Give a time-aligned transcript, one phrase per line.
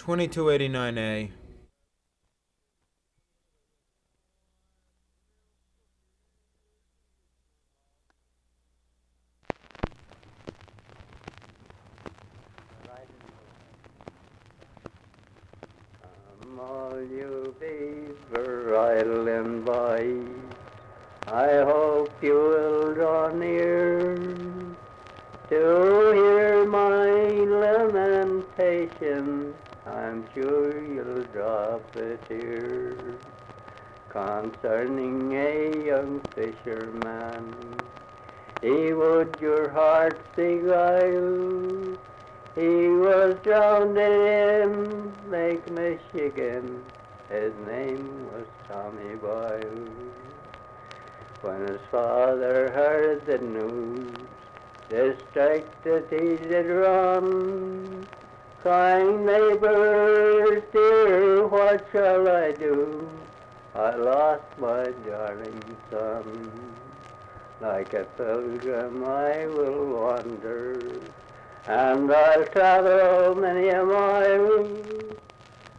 [0.00, 1.30] 2289A.
[16.40, 17.54] Come all you
[21.26, 24.16] I hope you will draw near
[25.50, 27.10] to hear my
[27.60, 29.54] lamentation.
[30.10, 32.96] I'm sure you'll drop a tear
[34.08, 37.54] concerning a young fisherman.
[38.60, 41.96] He would your heart beguile.
[42.56, 46.82] He was drowned in Lake Michigan.
[47.28, 49.92] His name was Tommy Boyle.
[51.42, 54.12] When his father heard the news,
[54.88, 58.08] distracted he did run,
[58.62, 63.08] crying, neighbors dear, what shall I do?
[63.74, 66.50] I lost my darling son.
[67.60, 71.00] Like a pilgrim I will wander,
[71.66, 74.66] and I'll travel many a mile,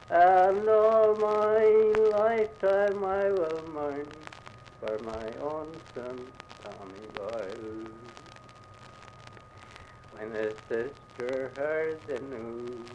[0.09, 1.65] and all my
[2.17, 4.07] lifetime I will mourn
[4.79, 6.19] for my own son,
[6.63, 8.00] Tommy Boyle.
[10.21, 12.85] When his sister heard the news,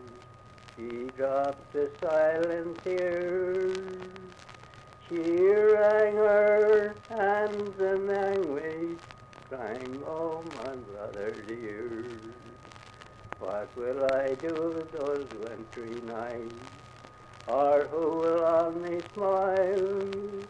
[0.76, 3.82] she dropped a silent tear.
[5.08, 8.98] She wrung her hands in anguish,
[9.50, 12.20] crying, Oh, my brother dear,
[13.40, 16.52] what will I do with those wintry nights?
[17.48, 20.46] Or who will on me smile?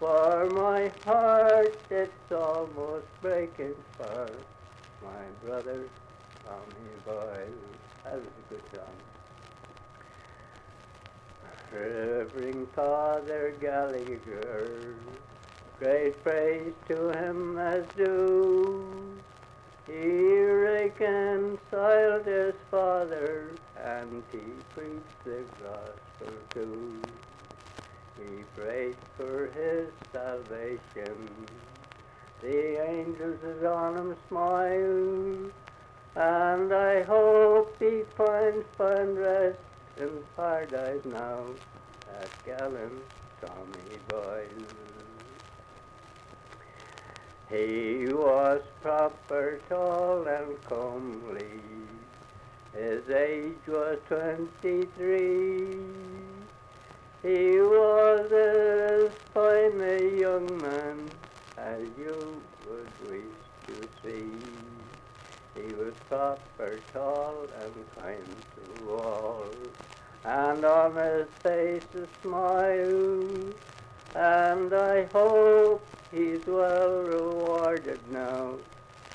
[0.00, 4.28] For my heart, it's almost breaking for
[5.00, 5.84] my brother
[6.48, 7.46] Tommy Boyle.
[8.04, 8.96] That was a good song.
[11.70, 14.94] Reverend Father Gallagher,
[15.78, 19.20] great praise to him as due.
[19.86, 23.50] He reconciled his father,
[23.84, 24.38] and he
[24.74, 27.02] preached the gospel too.
[28.16, 31.28] He prayed for his salvation.
[32.40, 35.50] The angels on him smile,
[36.18, 39.58] and I hope he finds find rest
[40.00, 41.44] in paradise now,
[42.06, 43.02] that gallant
[43.40, 44.64] Tommy Boyle.
[47.48, 51.60] He was proper tall and comely,
[52.74, 55.76] his age was twenty-three.
[57.22, 61.10] He was as fine a young man
[61.56, 63.22] as you would wish
[63.66, 64.77] to see.
[65.66, 68.24] He was proper tall and kind
[68.54, 69.44] to all,
[70.24, 73.52] and on his face a smile.
[74.14, 78.54] And I hope he's well rewarded now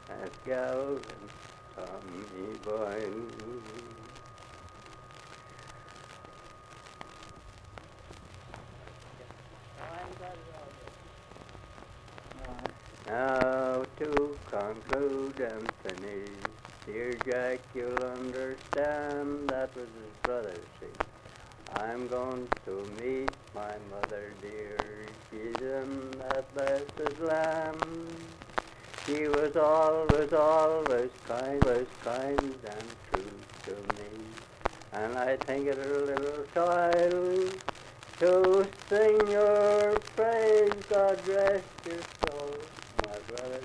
[0.09, 1.01] as gallant
[1.75, 3.11] Tommy Boyle.
[13.07, 15.39] Now to conclude
[15.81, 16.53] finish,
[16.85, 20.93] dear Jack, you'll understand that was his brother, see.
[21.73, 28.27] I'm going to meet my mother dear, she's in that blessed land.
[29.07, 33.33] She was always, always kind, was kind and true
[33.65, 34.11] to me.
[34.93, 37.53] And I think it a little child
[38.19, 42.03] to sing your praise, God rest your
[43.05, 43.59] my brother.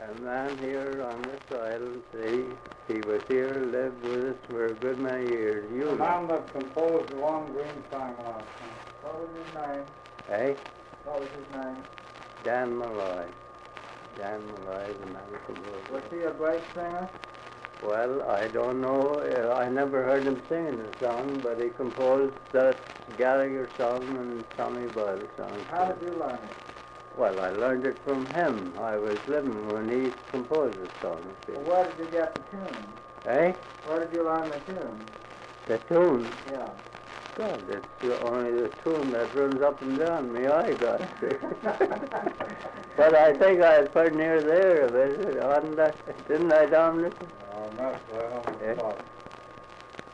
[0.00, 2.44] A man here on this island, see,
[2.92, 5.70] he was here, lived with us for a good many years.
[5.72, 8.78] You The know, man that composed the one green song last time.
[9.02, 9.84] What was his name?
[10.28, 10.56] Hey?
[11.04, 11.82] What was his name?
[12.44, 13.26] Dan Malloy.
[14.16, 17.08] Dan Malloy, the man who composed Was he a great singer?
[17.82, 19.20] Well, I don't know.
[19.20, 22.76] uh, I never heard him singing the song, but he composed that
[23.16, 25.64] Gallagher song and Tommy Boyle song.
[25.70, 26.56] How did you learn it?
[27.16, 28.72] Well, I learned it from him.
[28.78, 31.18] I was living when he composed the song.
[31.48, 32.84] Well, where did you get the tune?
[33.26, 33.52] Eh?
[33.84, 35.06] Where did you learn the tune?
[35.66, 36.32] The tune.
[36.50, 36.66] Yeah.
[37.36, 41.00] God, it's the- only the tune that runs up and down me eye got.
[42.96, 44.90] but I think I was pretty near there
[45.48, 45.92] hadn't I?
[46.28, 47.12] Didn't I, Dominic?
[47.78, 48.44] Oh, that's well.
[48.62, 48.92] Yeah.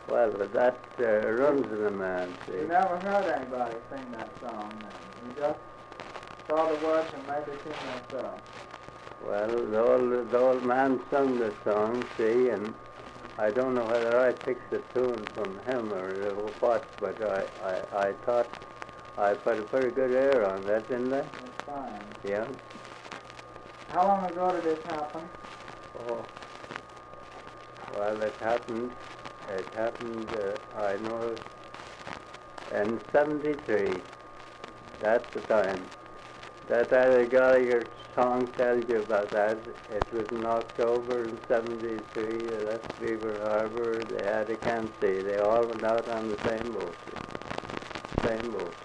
[0.06, 2.58] Well, but that uh, runs in a man, see.
[2.58, 4.92] You never heard anybody sing that song then.
[5.24, 5.58] You just
[6.46, 7.72] saw the words and made the tune
[8.12, 8.40] yourself.
[9.26, 12.74] Well, the old, the old man sung the song, see, and
[13.38, 16.12] I don't know whether I picked the tune from him or
[16.60, 18.48] what, but I, I, I thought
[19.16, 21.22] I put a pretty good air on that, didn't I?
[21.22, 21.30] That's
[21.64, 21.90] fine.
[22.24, 22.44] Yeah.
[23.90, 25.22] How long ago did this happen?
[26.00, 26.26] Oh.
[27.96, 28.90] Well, it happened,
[29.48, 31.36] it happened, uh, I know,
[32.72, 34.02] in 73.
[35.00, 35.84] That's the time.
[36.68, 39.58] That Eddie Gallagher song tells you about that.
[39.92, 42.24] It was in October in 73.
[42.24, 44.06] They left Beaver Harbor.
[44.10, 45.20] They had a camp sea.
[45.20, 46.96] They all went out on the same boat.
[48.24, 48.83] Same boat.